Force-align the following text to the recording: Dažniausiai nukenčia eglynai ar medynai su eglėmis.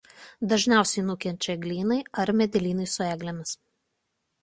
Dažniausiai 0.53 1.03
nukenčia 1.09 1.55
eglynai 1.59 1.99
ar 2.25 2.35
medynai 2.43 2.91
su 2.97 3.09
eglėmis. 3.13 3.57